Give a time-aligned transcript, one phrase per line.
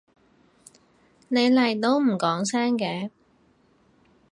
[1.27, 3.11] 你嚟都唔講聲嘅？